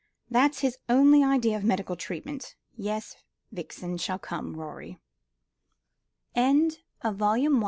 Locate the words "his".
0.61-0.79